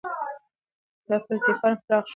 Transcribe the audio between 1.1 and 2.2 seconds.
پلېټفارم پراخ شو.